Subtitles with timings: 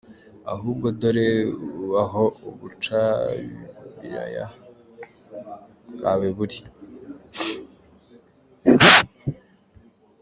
[0.53, 1.29] Ahubwo dore
[2.03, 4.45] aho ubucabiraya
[5.93, 6.59] bwawe buri.